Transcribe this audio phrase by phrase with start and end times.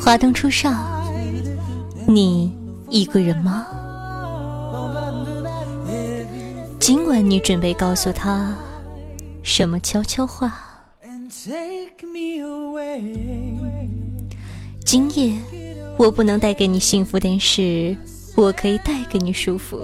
[0.00, 1.02] 华灯初上，
[2.06, 2.56] 你
[2.88, 3.66] 一个人吗？
[6.78, 8.56] 今晚你准备告诉他
[9.42, 10.54] 什么悄悄话？
[14.84, 15.36] 今夜
[15.98, 17.96] 我不能带给你幸福，但是
[18.36, 19.80] 我可以带给你舒服。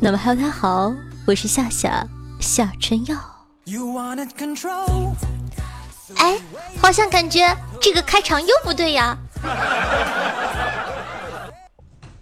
[0.00, 0.90] 那么，Hello，大家好，
[1.26, 2.08] 我是夏夏
[2.40, 3.37] 夏春耀。
[6.16, 6.38] 哎，
[6.80, 9.14] 好像感觉这个开场又不对呀！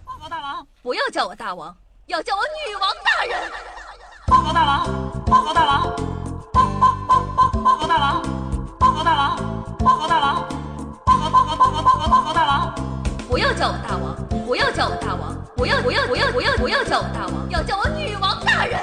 [0.03, 1.73] 报告大王，不要叫我大王，
[2.07, 3.49] 要叫我女王大人。
[4.27, 4.85] 报告大王，
[5.25, 5.83] 报告大王，
[6.51, 8.21] 报报报报报告大王，
[8.77, 9.37] 报告大王，
[9.79, 10.49] 报告大王，
[11.05, 12.75] 报告报告报告报告报告大王，
[13.29, 14.13] 不要叫我大王，
[14.45, 15.33] 不要叫我大王。
[15.55, 18.79] 不要不要不要不要不要叫我大王，要叫我女王大人。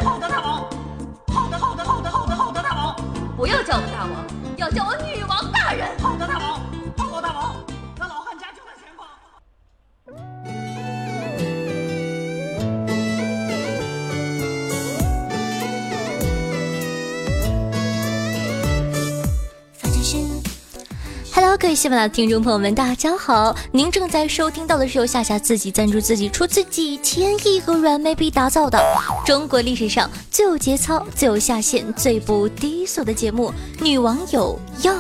[21.64, 23.56] 各位喜马拉雅听众朋友们，大家好！
[23.72, 28.78] 您正在收听到的是由夏夏自己赞助自己、出自己千亿个软妹币打造的
[29.24, 33.50] 中国历史上最有节操、最有下限、最不低俗的节目
[33.82, 34.92] 《女网友要》。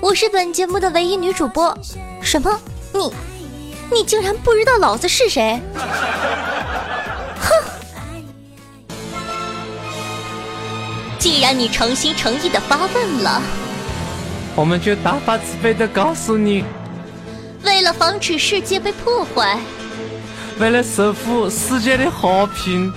[0.00, 1.76] 我是本节目的唯一女主播。
[2.22, 2.58] 什么？
[2.94, 3.12] 你？
[3.92, 5.60] 你竟然不知道老子是谁？
[7.38, 7.52] 哼！
[11.20, 13.42] 既然你诚心诚意的发问了。
[14.54, 16.62] 我们就大发慈悲的告诉你：
[17.64, 19.58] 为了防止世界被破坏，
[20.58, 22.92] 为了守护世界的和平，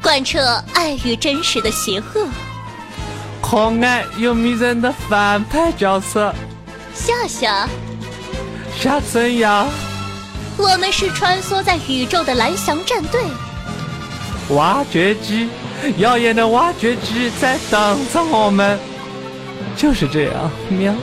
[0.00, 2.28] 贯彻爱与真实的邪恶，
[3.42, 6.32] 可爱又迷人的反派角色。
[6.94, 7.68] 夏夏、
[8.78, 9.66] 夏春瑶，
[10.56, 13.20] 我们是穿梭在宇宙的蓝翔战队，
[14.50, 15.48] 挖掘机，
[15.98, 18.78] 耀眼的挖掘机在等着我们。
[19.76, 20.94] 就是这样，喵。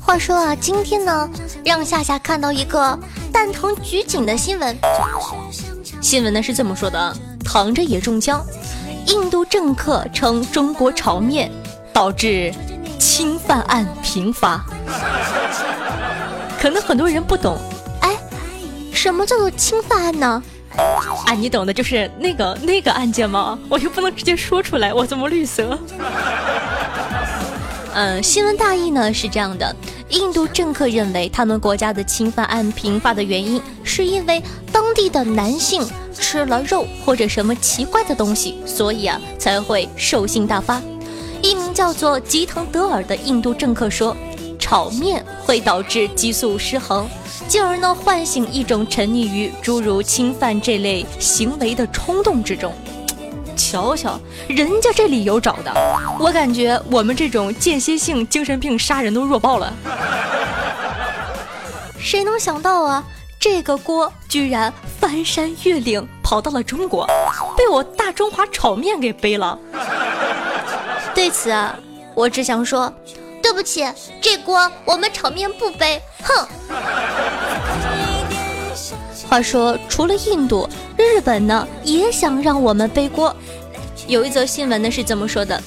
[0.00, 1.28] 话说啊，今天呢，
[1.64, 2.98] 让夏夏看到一个
[3.32, 4.76] 蛋疼举警的新闻。
[6.00, 8.44] 新闻呢是这么说的：躺着也中枪。
[9.06, 11.50] 印度政客称中国炒面
[11.92, 12.52] 导致
[12.98, 14.64] 侵犯案频发，
[16.60, 17.58] 可能很多人不懂，
[18.00, 18.16] 哎，
[18.92, 20.42] 什么叫做侵犯案呢？
[21.26, 23.58] 啊，你懂的，就是那个那个案件吗？
[23.68, 25.78] 我又不能直接说出来，我怎么绿色。
[27.94, 29.74] 嗯，新闻大意呢是这样的：
[30.14, 34.40] 印度政客认为他们国家的侵犯案频发的原因，是因为
[34.72, 35.84] 当地的男性。
[36.16, 40.80] 吃了肉或者什么奇怪的东西，所以啊才会兽性大发。
[41.42, 44.16] 一名叫做吉腾德尔的印度政客说，
[44.56, 47.08] 炒面会导致激素失衡，
[47.48, 52.72] 进而呢唤醒一种沉溺于诸如侵犯这类行为的冲动之中。
[53.54, 55.72] 瞧瞧，人家这理由找的，
[56.18, 59.72] 我感觉我们这种间歇性精神病杀人都弱爆了。
[61.98, 63.02] 谁能想到啊？
[63.40, 67.06] 这个锅居然翻山越岭跑到了中国，
[67.56, 69.58] 被我大中华炒面给背了。
[71.14, 71.78] 对此啊，
[72.14, 72.90] 我只想说，
[73.42, 73.86] 对不起，
[74.20, 76.00] 这锅我们炒面不背。
[76.22, 76.48] 哼。
[79.34, 83.34] 话说，除了印度，日本呢也想让我们背锅。
[84.06, 85.60] 有一则新闻呢是这么说的：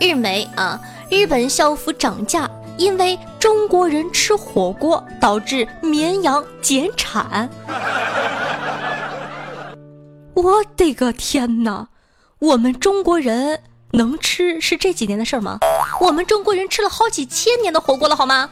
[0.00, 2.50] 日媒啊，日本校服涨价。
[2.76, 7.48] 因为中国人吃火锅导致绵羊减产，
[10.34, 11.86] 我的个天哪！
[12.40, 13.60] 我们中国人
[13.92, 15.60] 能吃是这几年的事吗？
[16.00, 18.50] 我们中国人吃了好几千年的火锅了，好吗？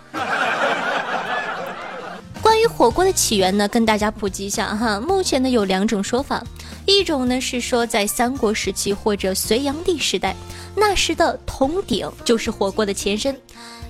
[2.45, 5.01] 关于火锅的起源呢，跟大家普及一下哈。
[5.01, 6.45] 目前呢有两种说法，
[6.85, 10.37] 一种呢是说在三国时期或者隋炀帝时代，
[10.77, 13.35] 那时的铜鼎就是火锅的前身。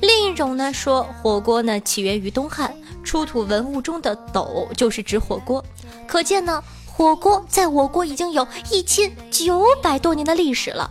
[0.00, 2.72] 另一种呢说火锅呢起源于东汉，
[3.02, 5.62] 出土文物中的斗就是指火锅，
[6.06, 10.88] 可见呢火锅在我国已经有一千九百多年的历史了。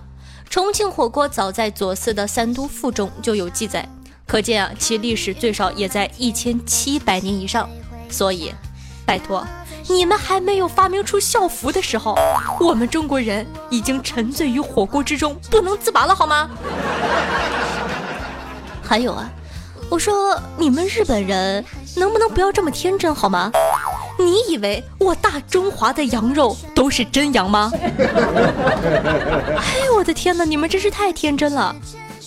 [0.49, 3.87] 重庆火锅早在左思的《三都赋》中就有记载，
[4.25, 7.69] 可见啊其历史最少也在一千七百年以上。
[8.09, 8.53] 所以，
[9.05, 9.45] 拜托，
[9.87, 12.15] 你们还没有发明出校服的时候，
[12.59, 16.49] 我们中国人已经沉醉于火锅之中不能自拔了，好吗？
[18.83, 19.29] 还有啊，
[19.89, 21.65] 我说你们日本人
[21.95, 23.51] 能不能不要这么天真好吗？
[24.19, 27.71] 你以为我大中华的羊肉都是真羊吗？
[29.57, 31.75] 哎，我的天哪，你们真是太天真了！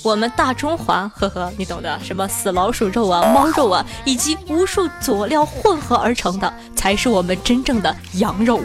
[0.06, 8.60] 我们大中华，呵呵，你懂的，什么死老鼠肉啊、猫肉啊，以及无数佐料混合而成的，才是我们真正的羊肉。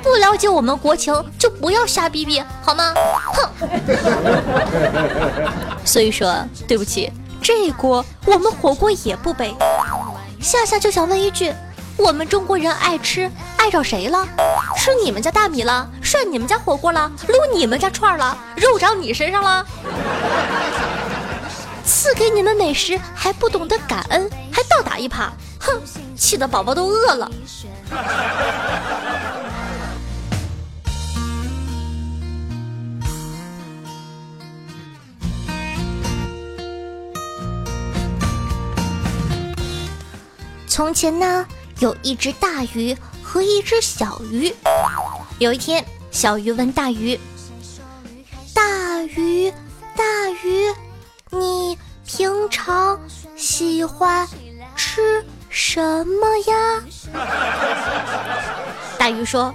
[0.00, 2.94] 不了解我们国情，就不要瞎逼逼，好吗？
[3.34, 3.50] 哼！
[5.84, 6.32] 所以说，
[6.68, 7.12] 对不起，
[7.42, 9.52] 这一锅我们火锅也不背。
[10.40, 11.52] 夏夏就想问一句。
[11.96, 14.26] 我们中国人爱吃，爱上谁了？
[14.82, 19.62] 吃你们家大米了，涮你们家火锅了，撸你们家串了，肉长你身上了？
[21.84, 25.28] 赐给你们美食还不懂得感恩，还倒打一耙，
[25.60, 25.78] 哼！
[26.16, 27.30] 气得宝宝都饿了。
[40.66, 41.46] 从前呢？
[41.80, 42.94] 有一只大鱼
[43.32, 44.52] 和一只小鱼。
[45.38, 47.16] 有一天，小鱼问大鱼
[48.52, 49.48] ：“大鱼，
[49.94, 50.02] 大
[50.42, 50.74] 鱼，
[51.30, 52.98] 你平常
[53.36, 54.26] 喜欢
[54.74, 56.82] 吃什么呀？”
[58.98, 59.54] 大鱼说：“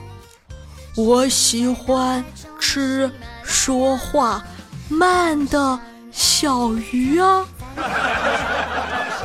[0.96, 2.24] 我喜欢
[2.58, 3.12] 吃
[3.44, 4.42] 说话
[4.88, 5.78] 慢的
[6.14, 7.46] 小鱼啊。”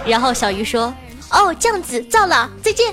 [0.04, 0.92] 然后小鱼说。
[1.32, 2.92] 哦，这样子，糟了，再见。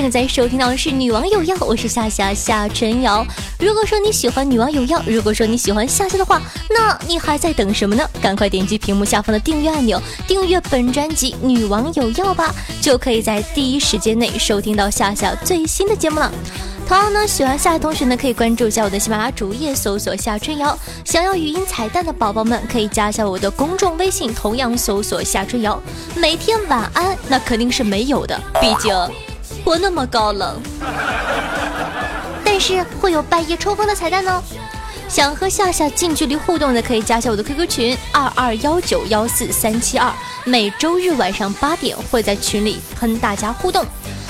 [0.00, 3.24] 正在收听到的是《女王有药》，我是夏夏夏春瑶。
[3.58, 8.08] 如果说你喜欢《女王有药》，如果说你喜欢夏夏的话，那你还在等什么呢？
[8.20, 16.32] 赶快点击屏幕下方的订阅按钮，订阅本专辑《女王有药》吧，就可以在第一时间内收听到夏夏最新的节目了。
[16.88, 20.76] 同样呢，喜欢夏夏同学呢，可以关注一下我的喜马拉雅主页，搜索夏春瑶。
[21.04, 25.78] 想要语音彩蛋的宝宝们，可以加一下我的公众微信，同样搜索夏春瑶。
[26.16, 28.90] 每天晚安，那肯定是没有的，毕竟。
[29.70, 30.60] 我那么高冷，
[32.44, 34.42] 但是会有半夜抽风的彩蛋哦。
[35.08, 40.12] 想和夏夏近距离互动的，可以加下我的 QQ 群二二幺九幺四三七二，
[40.42, 43.86] 每周日晚上八点会在群里跟大家互动。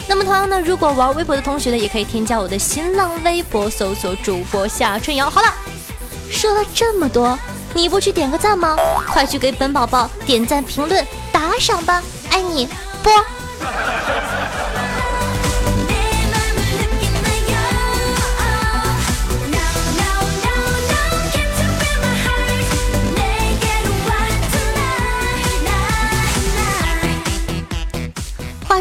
[0.06, 5.30] 那么同样呢，如果玩微博的同学呢，也可以添加我的新浪微博，搜索主播夏春瑶。
[5.30, 5.48] 好了，
[6.30, 7.38] 说了这么多，
[7.72, 8.76] 你不去点个赞吗？
[9.08, 11.02] 快去给本宝宝点赞、评论、
[11.32, 12.68] 打赏吧，爱你，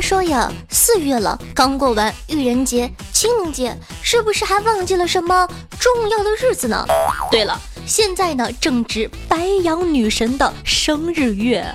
[0.01, 5.47] 说呀，四月了，刚过完愚人节、清明节，是不是还忘记了什么
[5.79, 6.85] 重要的日子呢？
[7.31, 11.65] 对了，现在呢正值白羊女神的生日月，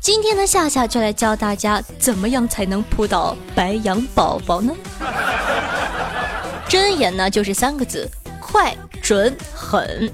[0.00, 4.74] 今天呢夏夏就来教大家怎么样才能扑到白羊宝宝呢？
[6.68, 8.08] 真言呢就是三个字：
[8.40, 10.10] 快、准、狠。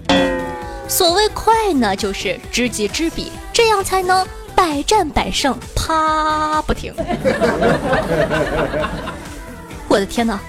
[0.88, 4.26] 所谓快呢，就是知己知彼，这样才能。
[4.56, 6.92] 百战百胜，啪不停。
[9.86, 10.40] 我的天哪，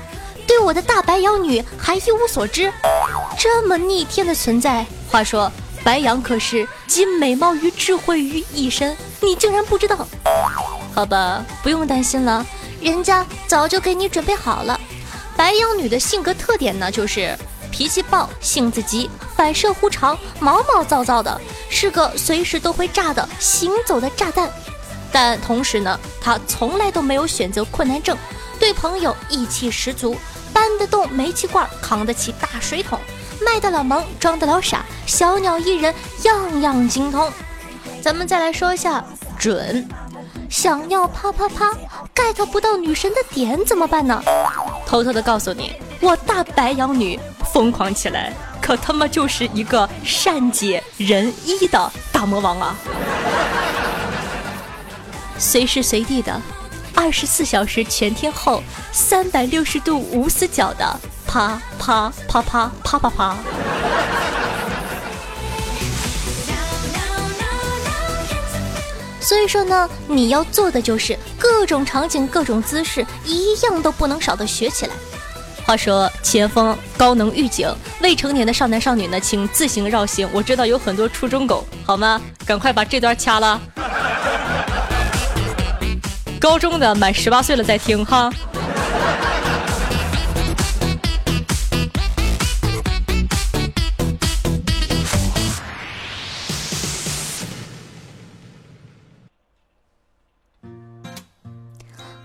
[0.47, 2.71] 对我的大白羊女还一无所知，
[3.37, 4.85] 这么逆天的存在。
[5.11, 5.51] 话说，
[5.83, 10.07] 白羊可是集美貌与智慧于一身，你竟然不知道？
[10.95, 12.43] 好吧，不用担心了，
[12.81, 14.79] 人家早就给你准备好了。
[15.35, 17.37] 白羊女的性格特点呢，就是。
[17.71, 24.49] 脾气暴，性子急，反射弧长，毛毛躁躁的，是个随时都会炸的行走的炸弹。
[25.11, 28.17] 但同时呢，他从来都没有选择困难症，
[28.59, 30.17] 对朋友义气十足，
[30.51, 32.99] 搬得动煤气罐，扛得起大水桶，
[33.41, 35.93] 卖得了萌，装得了傻，小鸟依人，
[36.23, 37.31] 样样精通。
[38.01, 39.03] 咱们再来说一下
[39.39, 39.87] 准，
[40.49, 41.73] 想要啪啪啪
[42.13, 44.21] get 不到女神的点怎么办呢？
[44.85, 47.19] 偷偷的告诉你，我大白羊女。
[47.57, 52.75] 疯狂起来，可他妈就是一个善解人意的大魔王啊！
[55.39, 56.39] 随时随地的，
[56.93, 58.61] 二十四小时全天候，
[58.91, 63.35] 三百六十度无死角的啪啪啪啪啪啪啪。
[69.19, 74.91] 所以说呢，你要做的就是各种场景、各种姿势，一样都不能少的学起来。
[75.67, 77.69] 话说前方高能预警，
[78.01, 80.25] 未成年的少男少女呢，请自行绕行。
[80.31, 82.21] 我知道有很多初中狗，好吗？
[82.45, 83.59] 赶快把这段掐了。
[86.39, 88.31] 高中的满十八岁了再听哈。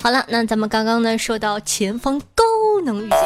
[0.03, 2.43] 好了，那咱们刚刚呢说到前方高
[2.85, 3.19] 能预警，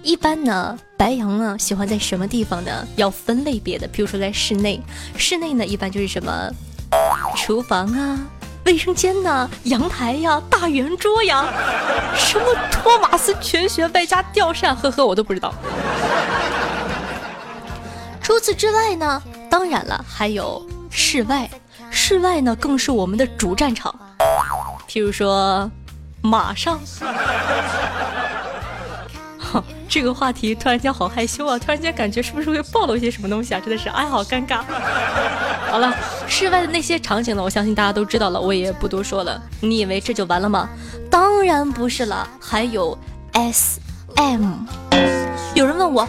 [0.00, 2.86] 一般呢白羊呢喜欢在什么地方呢？
[2.94, 4.80] 要分类别的，比如说在室内，
[5.16, 6.48] 室内呢一般就是什么
[7.34, 8.16] 厨房啊、
[8.64, 11.44] 卫生间呐、阳台呀、大圆桌呀，
[12.16, 15.52] 什么托马斯全学外加吊扇，呵呵，我都不知道。
[18.22, 21.50] 除此之外呢，当然了，还有室外，
[21.90, 23.92] 室外呢更是我们的主战场。
[24.88, 25.70] 譬如说，
[26.22, 26.80] 马上，
[29.88, 31.58] 这个话题突然间好害羞啊！
[31.58, 33.60] 突然间感觉是不是会暴露一些什么东西啊？
[33.60, 34.60] 真的是，哎，好尴尬。
[35.70, 35.94] 好了，
[36.26, 39.40] 室外的那些场景呢，我相信大家都知道了，我也不多说了。
[39.60, 40.68] 你以为这就完了吗？
[41.10, 42.98] 当然不是了，还有
[43.32, 43.80] S
[44.16, 44.54] M。
[45.54, 46.08] 有人问我，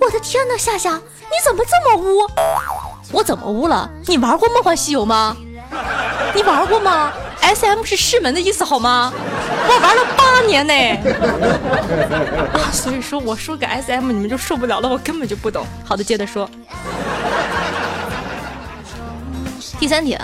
[0.00, 2.18] 我的天哪，夏夏，你怎么这么污？
[3.12, 3.88] 我怎么污了？
[4.06, 5.34] 你玩过《梦幻西游》吗？
[6.34, 7.12] 你玩过吗
[7.46, 9.12] ？S M 是师门的意思好吗？
[9.68, 10.74] 我玩了八年呢，
[12.52, 15.64] 啊，所以说我说个 S M 你们就受不了了，我根本就不懂。
[15.84, 16.50] 好的，接着说。
[19.78, 20.20] 第三点，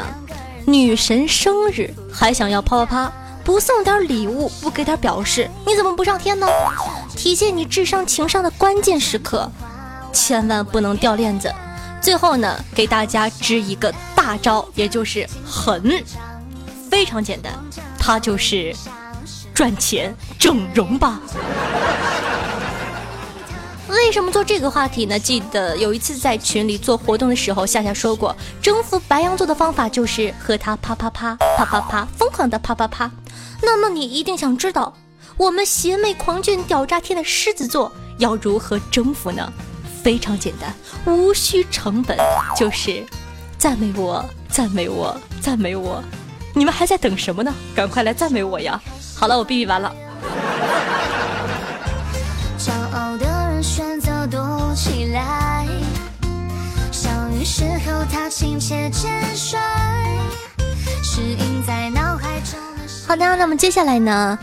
[0.66, 3.12] 女神生日还想要啪啪啪，
[3.44, 6.46] 不送点礼物，不给点表示，你怎么不上天呢？
[7.16, 9.48] 体现你智商情商的关键时刻，
[10.12, 11.54] 千万不能掉链子。
[12.00, 16.02] 最后呢，给大家支一个大招，也就是狠。
[16.92, 17.50] 非常简单，
[17.98, 18.76] 它就是
[19.54, 21.18] 赚钱整容吧。
[23.88, 25.18] 为什么做这个话题呢？
[25.18, 33.10] 记得有一次在群里做活动的时候，夏夏说过，征服白羊座的方法就是和他啪啪啪啪啪啪，疯狂的啪啪啪。
[33.62, 34.92] 那么你一定想知道，
[35.38, 39.50] 我们邪魅狂狷屌炸天的狮子座要如何征服呢？
[40.02, 40.74] 非常简单，
[41.06, 42.18] 无需成本，
[42.54, 43.02] 就是
[43.56, 46.04] 赞美我，赞美我，赞美我。
[46.54, 47.54] 你们还在等什么呢？
[47.74, 48.80] 赶快来赞美我呀！
[49.16, 49.92] 好了，我哔哔完了。
[52.58, 55.66] 骄傲的人选择躲起来，
[56.90, 59.58] 相遇时候他亲切直率，
[61.02, 62.60] 是印在脑海中
[63.08, 64.38] 好的，那么接下来呢，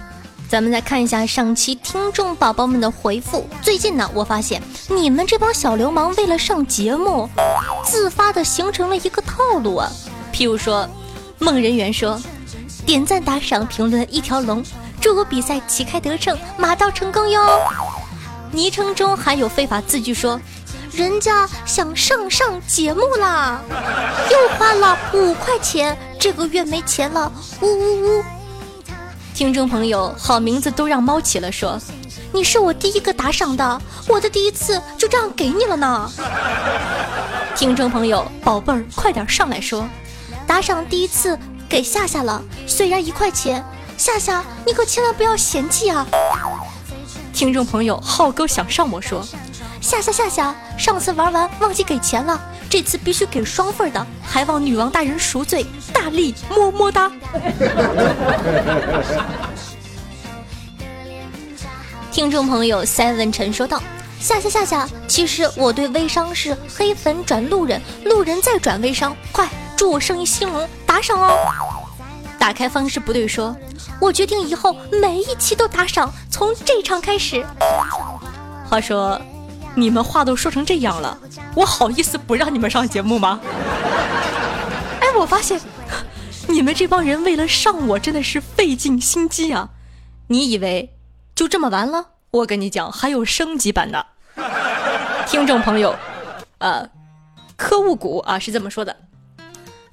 [0.50, 3.48] 咱们再看一下上期听众宝宝们的回复。
[3.62, 7.30] 最近呢，我发现你们这帮小流氓为了上节目，
[7.86, 9.88] 自发的形成了一个套路啊，
[10.34, 10.90] 譬如说。
[11.40, 12.22] 梦人缘说
[12.86, 14.64] ：“点赞、打赏、评论一条龙，
[15.00, 17.62] 祝我比赛旗开得胜，马到成功哟。”
[18.52, 20.40] 昵称中还有非法字句说
[20.92, 23.62] ：“人家想上上节目啦，
[24.30, 27.32] 又花了五块钱，这个月没钱了，
[27.62, 28.24] 呜呜呜。”
[29.34, 31.80] 听众朋友，好名字都让猫起了，说
[32.34, 36.12] ：“你是我第一个打赏的，我的第一次就这样给你了呢。”
[37.56, 39.88] 听众朋友，宝贝儿，快点上来说。
[40.50, 41.38] 打赏第一次
[41.70, 43.64] 给夏夏了，虽然一块钱，
[44.00, 46.08] 夏夏你可千万不要嫌弃啊！
[47.32, 49.24] 听众朋友浩哥想上我说，
[49.80, 55.64] 夏夏夏夏，上次玩完忘记给钱了，这次必须给双份的，还望女王大人赎罪，
[55.94, 57.10] 大力么么哒！
[62.12, 63.80] 听众朋友 seven 陈说道，
[64.20, 69.48] 夏夏夏夏，其实我对微商是黑粉转路人，路人再转微商，快！
[69.80, 71.34] 祝我生意兴隆，打赏哦！
[72.38, 73.56] 打开方式不对，说，
[74.02, 77.46] 我决定以后每一期都打赏，从这场开始。
[78.70, 79.18] 话说，
[79.76, 81.18] 你们话都说成这样了，
[81.56, 83.40] 我好意思不让你们上节目吗？
[85.00, 85.58] 哎，我发现
[86.50, 89.70] 你们这帮人为了上我真的是费尽心机啊！
[90.28, 90.94] 你以为
[91.34, 92.08] 就这么完了？
[92.32, 94.06] 我跟你讲，还有升级版的。
[95.26, 95.96] 听众朋友，
[96.58, 96.90] 呃，
[97.56, 98.94] 科务谷啊是这么说的。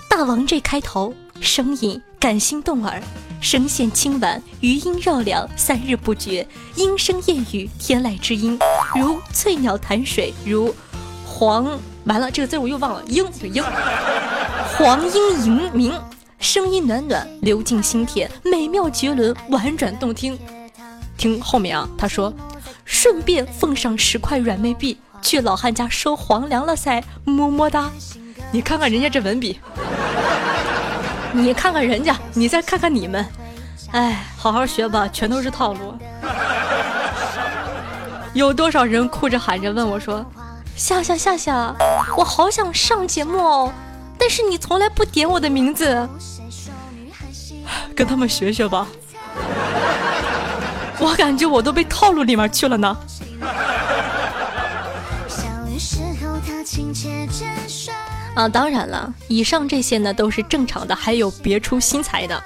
[0.09, 3.03] 大王这开头声音感心动耳，
[3.41, 6.47] 声线清婉，余音绕梁，三日不绝，
[6.77, 8.59] 莺声燕语，天籁之音，
[8.95, 10.75] 如翠鸟潭水，如
[11.27, 13.63] 黄完了这个字我又忘了，莺对莺，
[14.77, 15.93] 黄莺迎鸣，
[16.39, 20.39] 声音暖暖，流进心田，美妙绝伦，婉转动听。
[21.19, 22.33] 听后面啊，他说，
[22.85, 27.91] 顺便奉上十块软妹币，去老汉家收黄粮了噻，么么哒。
[28.57, 29.61] 你看看人家这文笔，
[31.31, 33.23] 你看看人家，你再看看你们，
[33.91, 35.95] 哎，好好学吧，全都是套路。
[38.33, 40.25] 有多少人哭着喊着问我说
[40.75, 41.77] ：“夏夏夏夏，
[42.17, 43.71] 我好想上节目哦，
[44.19, 46.09] 但是你从来不点我的名字。”
[47.95, 48.87] 跟他们学学吧，
[50.99, 52.97] 我感觉我都被套路里面去了呢。
[58.37, 62.37] 啊，当然了，以上这些呢都是正常的，还有别出心裁的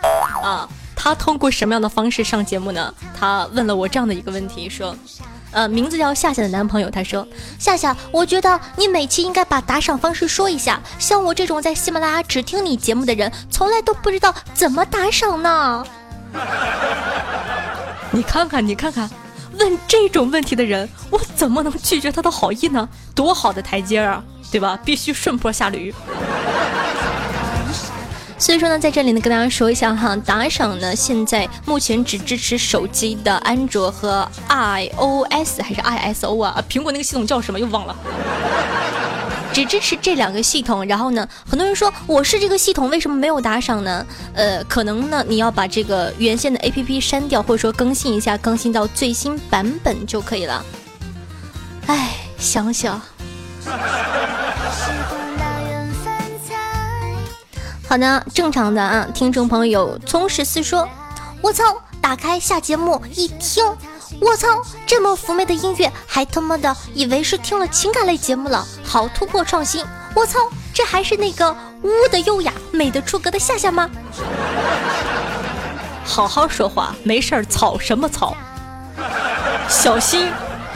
[0.42, 0.66] 啊。
[0.96, 2.94] 他通过什么样的方式上节目呢？
[3.18, 4.96] 他问了我这样的一个问题，说。
[5.52, 7.26] 呃，名字叫夏夏的男朋友他说
[7.58, 10.80] ：“夏夏，我觉得你每期应该把打赏方式说一下。
[10.96, 15.84] 像我这种在喜马拉雅只听你节目的人，从来都不知道怎么打赏呢。
[18.12, 19.10] 你看看，你看看，
[19.60, 22.88] 问这种问题的人，我怎么能拒绝他的好意呢？
[23.14, 24.78] 多好的台阶啊，对吧？
[24.84, 25.94] 必须顺坡下驴。”
[28.38, 36.64] 所以说呢，在这里呢，跟大家说一下哈，打赏呢，现在目前只支持手机的安卓和 iOS 还是 ISO 啊？
[36.66, 37.60] 苹果那个系统叫什么？
[37.60, 37.94] 又忘了。
[39.52, 40.84] 只支持这两个系统。
[40.86, 44.06] 然后呢，很多人说我是这个系统，为什么没有打赏呢？
[44.34, 50.64] 呃，可能呢，你要把这个原先的 APP 删掉，或者说更新一下，更新到最新版本就可以了。
[51.86, 53.00] 哎，想想。
[57.88, 60.88] 好的，正常的啊，听众朋友从十四说
[61.42, 61.64] ：“我操，
[62.00, 63.64] 打开下节目一听，
[64.18, 64.48] 我操，
[64.86, 69.84] 这么妩媚的音乐，还他妈的以为是听了情感类节目了，好突破创新！
[70.14, 70.38] 我操，
[70.74, 71.52] 这还是那个
[71.82, 73.88] 污的优雅、美的出格的夏夏吗？
[76.04, 78.36] 好好说话，没事儿草什么草，
[79.68, 80.28] 小心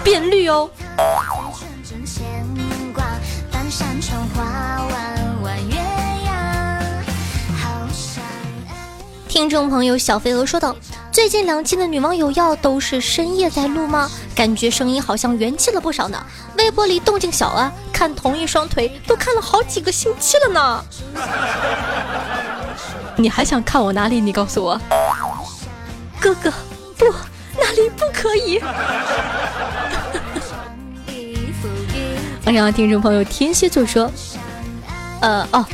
[0.04, 0.70] 变绿哦。”
[9.28, 10.76] 听众朋友小飞蛾说道
[11.14, 14.10] ：“最近两期的女网友要都是深夜在录吗？
[14.34, 16.20] 感觉声音好像元气了不少呢。
[16.58, 20.84] 微博里动静小啊，看同一双腿都看了好几个星期了呢。
[23.14, 24.20] 你还想看我哪里？
[24.20, 24.76] 你告诉我，
[26.18, 26.52] 哥哥，
[26.98, 27.06] 不，
[27.60, 28.58] 哪里不可以？
[32.44, 34.10] 哎呀，听众朋友天蝎座说，
[35.20, 35.64] 呃，哦。”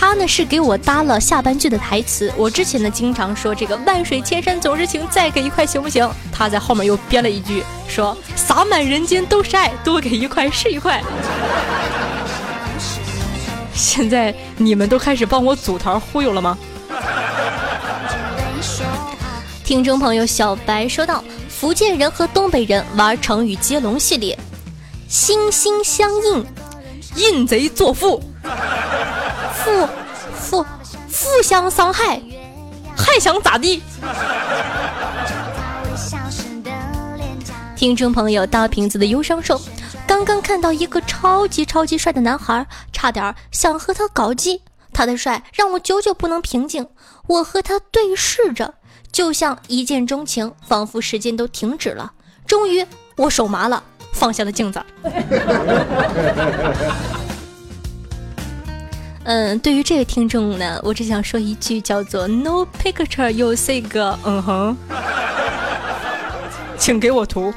[0.00, 2.32] 他呢是给我搭了下半句的台词。
[2.34, 6.10] 我之前呢经常说这个万水千山总是情，再给一块行不行？
[6.32, 11.02] 他在后面又编了一句，说洒满人间都是爱，多给一块是一块。
[13.74, 16.56] 现在你们都开始帮我组团忽悠了吗？
[19.62, 24.38] 听众朋友小白说道：福建人和东北人玩成语接龙系列，
[25.08, 26.46] 心心相印，
[27.16, 28.18] 印贼作父。
[29.64, 29.86] 互
[30.38, 32.20] 互互相伤害，
[32.96, 33.82] 还想咋地？
[37.76, 39.60] 听众朋友，大瓶子的忧伤说，
[40.06, 44.62] 刚刚看到一个超级超级帅的男孩，差点想和他搞基。
[44.92, 46.86] 他的帅让我久久不能平静。
[47.26, 48.74] 我和他对视着，
[49.12, 52.12] 就像一见钟情，仿佛时间都停止了。
[52.46, 52.84] 终于，
[53.16, 54.82] 我手麻了，放下了镜子。
[59.24, 64.76] 嗯，对于这位听众呢，我只想说一句，叫做 “No picture you see 个嗯哼”，
[66.78, 67.52] 请给我图。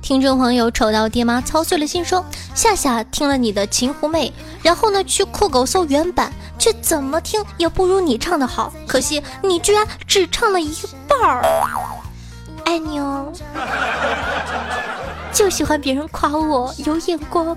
[0.00, 8.72] 听众朋友，丑到爹妈操碎了心说：“夏夏听了你的《秦狐妹》，然后呢去酷狗搜原版，却怎么听也不如你唱的好。
[8.86, 10.72] 可惜你居然只唱了一
[11.06, 11.42] 半儿，
[12.64, 13.32] 爱你哦，
[15.32, 17.56] 就喜欢别人夸我有眼光。”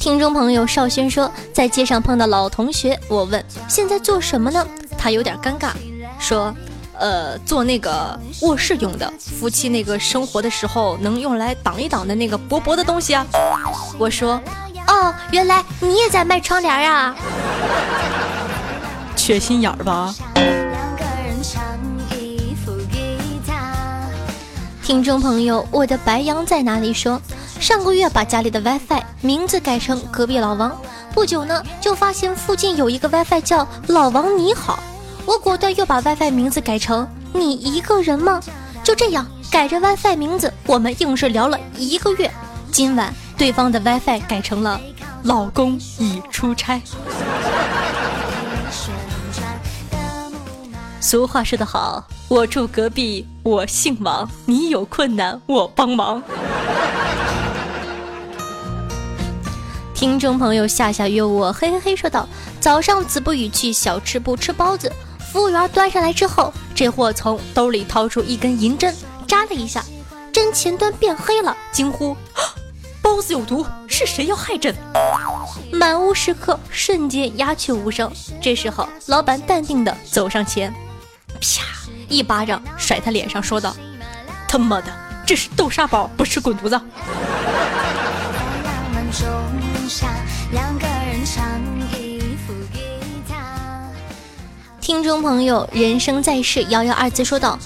[0.00, 4.66] 听众朋友少轩说：“在街上碰到老同学，我问现在做什么呢？
[4.96, 5.70] 他有点尴尬，
[6.18, 6.54] 说。”
[6.98, 13.26] 呃，做那个卧室用的，夫妻那个生活的时候能用来挡一挡的那个薄薄的东西啊。
[13.98, 14.40] 我说，
[14.86, 17.14] 哦，原来你也在卖窗帘啊，
[19.16, 20.14] 缺心眼儿吧？
[24.82, 26.94] 听众朋友，我的白羊在哪里？
[26.94, 27.20] 说
[27.58, 30.80] 上个月把家里的 WiFi 名字改成隔壁老王，
[31.12, 34.78] 不久呢就发现附近有一个 WiFi 叫老王你好。
[35.24, 38.40] 我果断又把 WiFi 名字改成“你一个人吗”。
[38.84, 42.30] 就这样改着 WiFi 名字，我们硬是聊了一个月。
[42.70, 44.80] 今晚对方的 WiFi 改成了
[45.24, 46.80] “老公已出差”。
[51.00, 56.22] 俗话说得好，我住隔壁，我姓王，你有困难我帮忙。
[59.94, 62.26] 听众朋友夏夏约我，嘿嘿嘿说道
[62.58, 64.90] ：“早上子不语去小吃部吃包子，
[65.32, 68.94] 服务员端上来之后，这货从兜里掏出一根银针，
[69.28, 69.84] 扎了一下，
[70.32, 72.16] 针前端变黑了，惊呼：
[73.32, 74.74] 有毒，是谁要害朕？
[75.72, 78.10] 满屋食客瞬间鸦雀无声。
[78.40, 80.72] 这时候，老板淡定的走上前，
[81.40, 81.62] 啪
[82.08, 83.74] 一巴掌甩他脸上，说道：
[84.46, 84.92] 他妈的，
[85.26, 86.80] 这是豆沙包，不是滚犊子。
[94.80, 97.58] 听众朋友，人生在世，幺幺二字说道：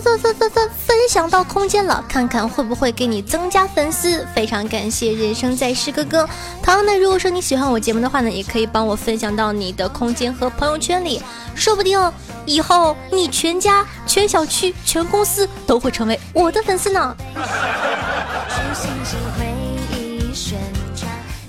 [0.00, 4.26] 分分分分分分享到空间了，看看会不会给你增加粉丝。
[4.34, 6.28] 非常感谢人生在世哥哥。
[6.62, 11.22] 同样的，如果说你喜欢我节目的话呢，也可以帮我分享到你的空间和朋友圈里，
[11.54, 12.00] 说不定
[12.46, 17.16] 以后你全家、全小区、全公司都会成为我的粉丝呢。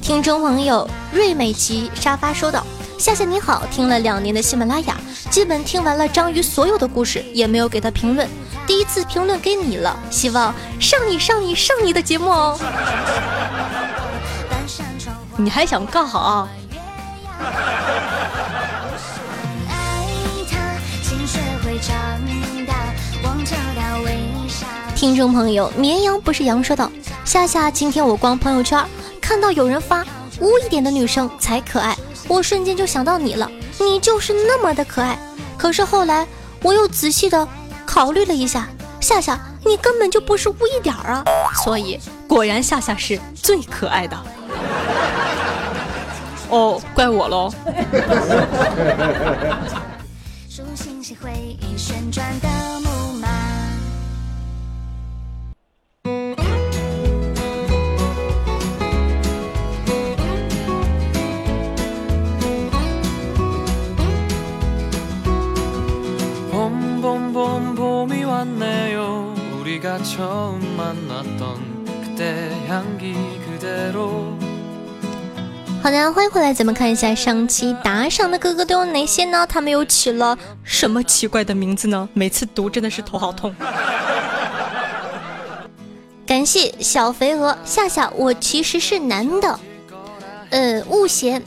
[0.02, 2.66] 听众朋友瑞美琪沙发说道
[3.00, 4.98] ：“夏夏你好，听了两年的喜马拉雅，
[5.30, 8.28] 基本听完了章鱼所有的故事，也没有给他评论。
[8.68, 12.60] 第一次评论给你了，希望上你上你上你的节目哦。
[15.38, 16.46] 你还想干哈？”
[24.94, 26.92] 听众朋友绵羊不是羊说道
[27.24, 28.86] ：“夏夏，今天我逛朋友圈。”
[29.22, 30.04] 看到有人发
[30.42, 31.96] 污一点的女生才可爱，
[32.30, 35.20] 我瞬间就想到你了，你就是那么的可爱。
[35.58, 36.26] 可是后来
[36.62, 37.46] 我又仔细的
[37.86, 38.70] 考虑了一下，
[39.02, 41.26] 夏夏你根本就不是污一点儿啊，
[41.64, 44.16] 所以果然夏夏是最可爱的。
[46.50, 47.52] 哦，怪我喽。
[75.82, 79.48] 好的，欢迎回来，咱们看一下上期打赏的哥哥都有哪些呢？
[79.48, 82.10] 他们又起了什么奇怪的名字呢？
[82.14, 83.56] 每次读真的是头好痛。
[86.28, 89.60] 感谢小肥鹅夏夏，我其实是男的。
[90.50, 91.42] 呃，雾贤。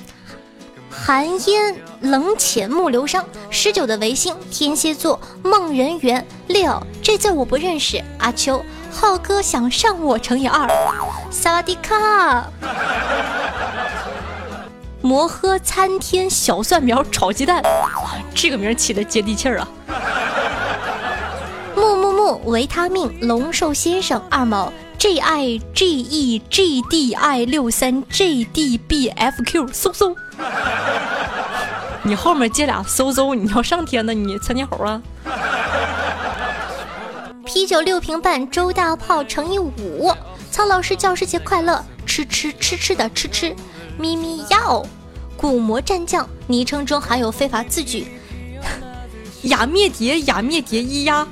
[0.91, 8.03] 寒烟冷浅木流伤，十九的维星天蝎座梦人缘六这字我不认识。
[8.19, 10.69] 阿秋浩哥想上我乘以二。
[11.31, 12.51] 萨瓦迪卡。
[15.01, 17.63] 摩诃参天小蒜苗炒鸡蛋，
[18.35, 19.69] 这个名起的接地气儿啊。
[21.77, 30.15] 木木木维他命龙寿先生二毛 G I G E G D I 六三 G D B F Q 嗖嗖。
[32.05, 34.13] 你后面接俩嗖嗖，你要上天呢？
[34.13, 35.01] 你窜天猴啊！
[37.45, 40.13] 啤酒六瓶半，周大炮乘以五。
[40.51, 41.85] 曹老师教师节快乐！
[42.05, 43.55] 吃吃吃吃的吃吃，
[43.97, 44.85] 咪咪要。
[45.37, 48.07] 古魔战将，昵称中含有非法字句。
[49.43, 51.27] 雅灭蝶，雅灭蝶一呀！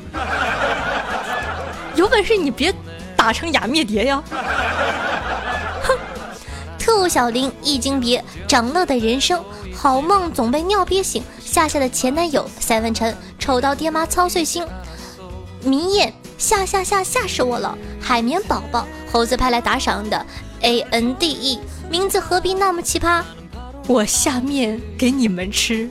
[1.97, 2.73] 有本事你别
[3.17, 4.23] 打成雅灭蝶呀！
[5.83, 5.97] 哼！
[6.79, 9.45] 特务小林，一经别，长乐的人生。
[9.83, 14.63] 好梦总被尿憋醒，夏夏的前男友赛文晨，丑到爹妈操碎心。
[15.65, 17.79] 迷眼吓吓吓吓死我了！
[17.99, 20.27] 海绵宝宝，猴子派来打赏的
[20.61, 23.23] A N D E，名字何必那么奇葩？
[23.87, 25.89] 我下面给你们吃，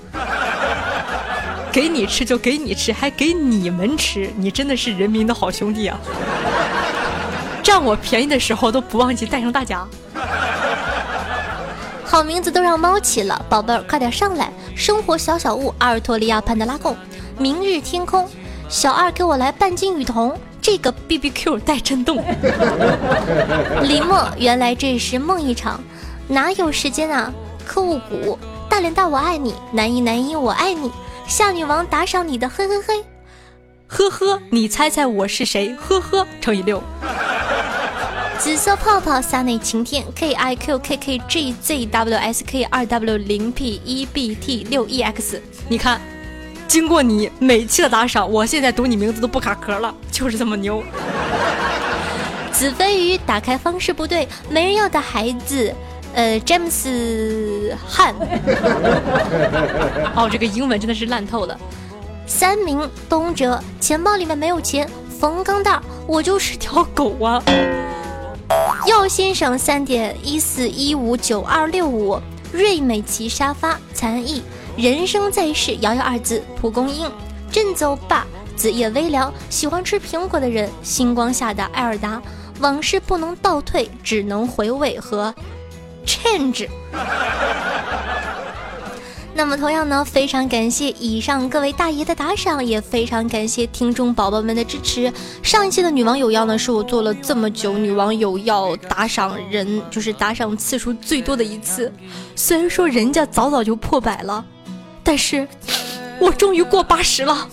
[1.71, 5.99] 给你吃就给你吃，还给你们吃，你真的是人民的好兄弟啊！
[7.63, 9.84] 占我便宜的时候都不忘记带上大家。
[12.12, 14.52] 好名字都让猫起了，宝贝儿快点上来！
[14.76, 16.98] 生活小小物，阿尔托利亚潘德拉贡，
[17.38, 18.28] 明日天空，
[18.67, 22.26] 小二给我来半斤雨桐，这个 B B Q 带震动。
[23.84, 25.80] 李默，原来这是梦一场，
[26.28, 27.32] 哪有时间啊？
[27.63, 30.91] 科务谷，大脸大我爱你，男一男一我爱你，
[31.28, 33.06] 夏女王打赏你的，嘿嘿嘿，
[33.86, 35.76] 呵呵，你猜猜我是谁？
[35.80, 36.82] 呵呵，乘以六。
[38.39, 44.06] 紫色泡泡撒内晴天 K I Q K K G Z W S K 二 W 零 P 一
[44.06, 45.99] B T 六 E X，你看，
[46.65, 50.82] 经过你每期的打赏，我现在读你名字都不卡壳了，就是这么牛。
[52.54, 55.75] 子飞鱼打开方式不对，没人要的孩子，
[56.13, 58.15] 呃，詹姆斯汉。
[60.15, 61.60] 哦，这个英文真的是烂透了。
[62.25, 64.89] 三名东哲，钱包里面没有钱。
[65.19, 67.43] 冯钢蛋，我就是条狗啊。
[68.89, 72.19] 耀先生三点一四一五九二六五。
[72.52, 74.41] 瑞美琪沙发残意。
[74.75, 77.08] 人生在世，瑶瑶二字，蒲公英，
[77.52, 78.25] 振走吧，
[78.56, 82.19] 子夜微凉，喜欢吃苹果的人，星光下的艾尔达，
[82.62, 85.32] 往事不能倒退，只能回味和
[86.04, 86.67] change。
[89.39, 95.10] 那么同样呢，非常感谢以上各位大爷的打赏，也非常感谢听众宝宝们的支持。
[95.41, 101.89] 上一期的女王有药呢，是我做了这么久女王有药打赏人，就是打赏次数最多的一次。
[102.36, 104.43] 虽然说人家早早就破百了。
[105.06, 105.47] 但是，
[106.19, 107.47] 我终于过八十了。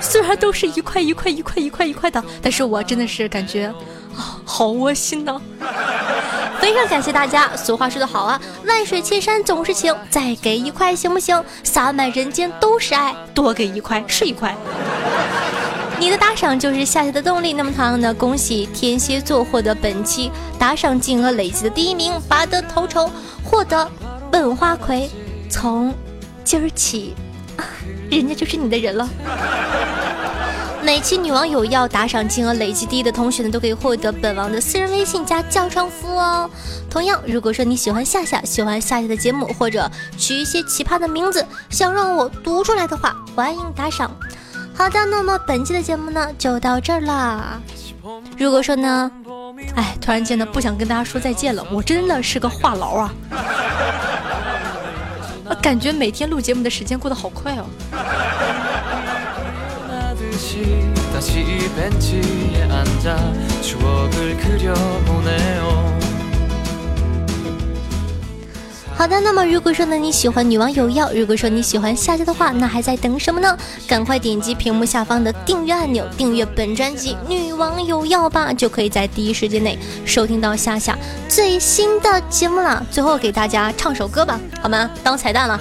[0.00, 3.66] 虽然都是一块一块一块一块一块的，但是我真的是感觉
[4.16, 5.40] 啊，好窝心呢。
[6.60, 7.50] 非常感谢大家。
[7.56, 11.42] 俗话说得好啊，万水千山总是情，再给一块行不行？
[11.62, 14.54] 洒满人间都是爱，多给一块是一块。
[15.98, 17.52] 你的打赏就是下下的动力。
[17.52, 23.10] 那么同样呢，恭喜天蝎座获得本期打赏金额累计的第一名，拔得头筹，
[23.44, 23.90] 获得
[24.30, 25.10] 本花魁。
[25.50, 25.94] 从
[26.44, 27.14] 今儿起，
[28.10, 29.08] 人家就是你的人了。
[30.82, 36.50] 每期女王有要打赏金额累计第一的同学呢，都可以获得本王的私人微信加教程服务哦。
[36.88, 44.10] 同样，如果说你喜欢夏夏，喜欢夏夏的节目，或者取一些奇葩的名字，想让我读出来的话，欢迎打赏。
[44.74, 47.60] 好的，那么本期的节目呢，就到这儿啦。
[48.38, 49.10] 如果说呢，
[49.76, 53.12] 哎，突然间呢，不想跟大家说再见了，我真的是个话痨啊。
[55.56, 57.66] 感觉每天录节目的时间过得好快哦。
[69.00, 73.56] 好的，那么如果说呢你喜欢女王有药，如果说你喜欢夏夏的话，那还在等什么呢？
[73.88, 80.98] 赶快点击屏幕下方的订阅按钮，订阅本专辑《女王有药》吧，就可以在第一时间内收听到夏夏
[81.30, 82.84] 最新的节目了。
[82.90, 84.90] 最后给大家唱首歌吧，好吗？
[85.02, 85.58] 当彩蛋了。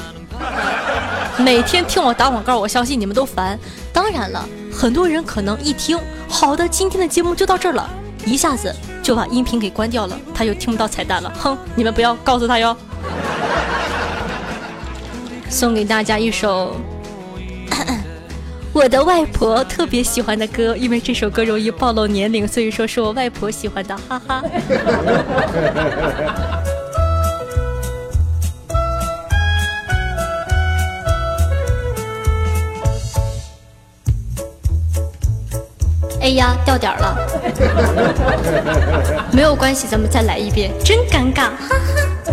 [1.37, 3.57] 每天听我打广告，我相信你们都烦。
[3.93, 5.97] 当然了，很多人可能一听，
[6.27, 7.89] 好的，今天的节目就到这儿了，
[8.25, 11.31] 一下子就把音频给关掉了，他就听不到彩蛋了。
[11.39, 12.75] 哼，你们不要告诉他哟。
[15.49, 16.75] 送给大家一首
[18.71, 24.43] 我的外婆特别喜欢的歌，因为这首歌容易暴露年龄，所以说是我外婆喜欢的，哈哈。
[36.21, 37.17] 哎呀，掉点儿了，
[39.33, 41.79] 没有关系，咱们再来一遍，真尴尬，哈哈。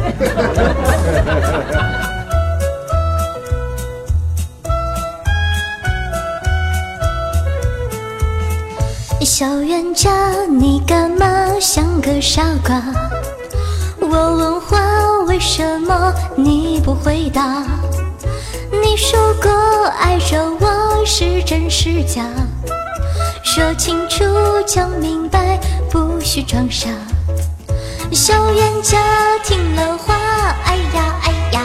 [9.27, 10.11] 小冤家，
[10.49, 11.27] 你干嘛
[11.61, 12.81] 像个傻瓜？
[14.01, 14.79] 我问话，
[15.27, 17.65] 为什么你不回答？
[18.71, 19.51] 你说过
[19.99, 22.25] 爱着我是真是假？
[23.43, 24.25] 说清楚，
[24.67, 25.59] 讲明白，
[25.91, 26.89] 不许装傻。
[28.13, 28.99] 小冤家
[29.45, 30.15] 听了话，
[30.65, 31.63] 哎呀哎呀，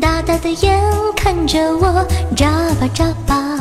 [0.00, 0.80] 大大的眼
[1.16, 3.58] 看着我，眨巴眨巴，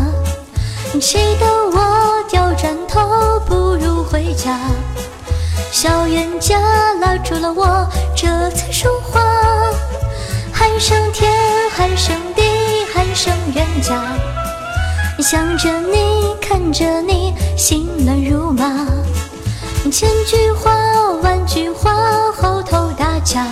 [1.01, 2.07] 气得我。
[2.29, 4.59] 掉转头，不如回家。
[5.71, 6.59] 小冤家
[6.99, 9.21] 拉住了我，这才说话。
[10.51, 11.31] 喊声天，
[11.71, 12.43] 喊声地，
[12.93, 14.03] 喊声冤家。
[15.19, 18.85] 想着你，看着你，心乱如麻。
[19.89, 20.71] 千句话，
[21.47, 23.45] 菊花，后头大家。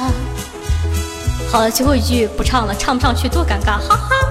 [1.49, 4.24] 好了，最后一句不唱了，唱不上去多尴尬，哈哈。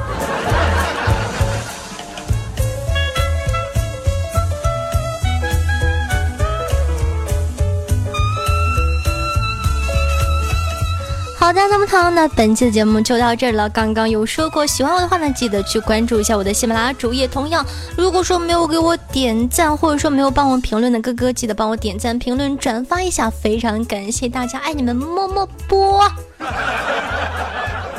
[11.44, 13.68] 好的，那么好，那本期的节目就到这儿了。
[13.68, 17.28] 刚刚有说过，喜欢我的话呢，记得去关注一下我的喜马拉雅主页。
[17.28, 17.62] 同样，
[17.98, 26.10] 如果说没有给我点赞，或者说没有帮我评论的哥哥，记得帮我点赞、评论、转发一下，非常感谢大家，爱你们，么么啵。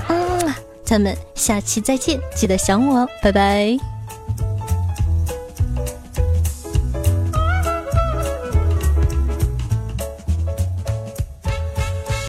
[0.08, 0.54] 嗯，
[0.84, 3.95] 咱们下期再见，记得想我哦，拜拜。